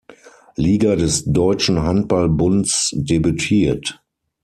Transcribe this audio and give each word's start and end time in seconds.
Liga 0.55 0.95
des 0.95 1.25
Deutschen 1.25 1.83
Handball 1.83 2.27
Bunds 2.27 2.89
debütiert. 2.97 4.01